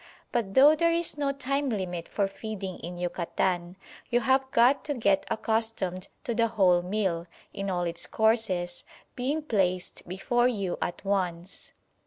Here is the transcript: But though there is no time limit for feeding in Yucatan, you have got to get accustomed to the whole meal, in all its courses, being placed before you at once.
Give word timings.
But 0.31 0.55
though 0.55 0.75
there 0.75 0.91
is 0.91 1.15
no 1.19 1.31
time 1.31 1.69
limit 1.69 2.09
for 2.09 2.27
feeding 2.27 2.79
in 2.79 2.97
Yucatan, 2.97 3.77
you 4.09 4.21
have 4.21 4.49
got 4.49 4.83
to 4.85 4.95
get 4.95 5.27
accustomed 5.29 6.07
to 6.23 6.33
the 6.33 6.47
whole 6.47 6.81
meal, 6.81 7.27
in 7.53 7.69
all 7.69 7.83
its 7.83 8.07
courses, 8.07 8.83
being 9.15 9.43
placed 9.43 10.07
before 10.07 10.47
you 10.47 10.79
at 10.81 11.05
once. 11.05 11.73